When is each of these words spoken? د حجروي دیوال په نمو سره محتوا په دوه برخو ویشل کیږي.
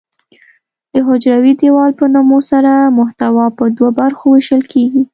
د 0.93 0.95
حجروي 1.07 1.53
دیوال 1.61 1.91
په 1.99 2.05
نمو 2.13 2.39
سره 2.51 2.71
محتوا 2.99 3.45
په 3.57 3.63
دوه 3.77 3.89
برخو 3.99 4.25
ویشل 4.33 4.61
کیږي. 4.73 5.03